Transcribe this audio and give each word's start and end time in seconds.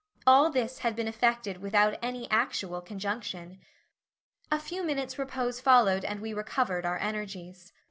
All 0.25 0.49
this 0.49 0.79
had 0.79 0.95
been 0.95 1.07
effected 1.07 1.57
without 1.59 1.95
any 2.01 2.27
actual 2.31 2.81
conjunction. 2.81 3.59
A 4.49 4.57
few 4.59 4.83
minutes' 4.83 5.19
repose 5.19 5.61
followed 5.61 6.03
and 6.03 6.21
we 6.21 6.33
recovered 6.33 6.87
our 6.87 6.97
energies. 6.97 7.71